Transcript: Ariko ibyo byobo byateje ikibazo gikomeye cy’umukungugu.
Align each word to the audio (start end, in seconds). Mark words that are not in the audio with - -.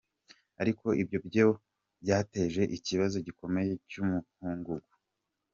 Ariko 0.61 0.85
ibyo 1.01 1.17
byobo 1.27 1.53
byateje 2.03 2.61
ikibazo 2.77 3.17
gikomeye 3.27 3.71
cy’umukungugu. 3.89 4.91